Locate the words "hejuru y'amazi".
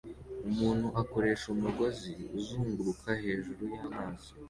3.23-4.29